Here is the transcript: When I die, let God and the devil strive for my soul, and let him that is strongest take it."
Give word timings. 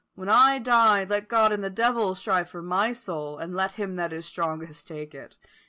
When 0.15 0.29
I 0.29 0.57
die, 0.57 1.03
let 1.03 1.27
God 1.27 1.51
and 1.51 1.63
the 1.63 1.69
devil 1.69 2.15
strive 2.15 2.49
for 2.49 2.63
my 2.63 2.91
soul, 2.91 3.37
and 3.37 3.53
let 3.53 3.73
him 3.73 3.97
that 3.97 4.11
is 4.11 4.25
strongest 4.25 4.87
take 4.87 5.13
it." 5.13 5.35